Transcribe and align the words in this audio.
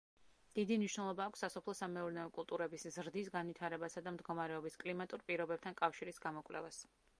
დიდი 0.59 0.77
მნიშვნელობა 0.77 1.27
აქვს 1.31 1.43
სასოფლო-სამეურნეო 1.45 2.31
კულტურების 2.37 2.87
ზრდის 2.97 3.31
განვითარებასა 3.37 4.05
და 4.09 4.15
მდგომარეობის 4.17 4.81
კლიმატურ 4.87 5.29
პირობებთან 5.31 5.81
კავშირის 5.85 6.23
გამოკვლევას. 6.29 6.85